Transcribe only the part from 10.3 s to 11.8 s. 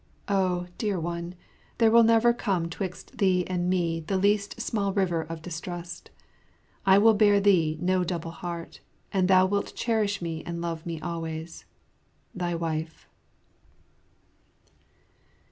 and love me always.